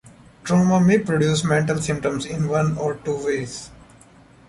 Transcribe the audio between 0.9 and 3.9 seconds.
produce mental symptoms in one of two ways.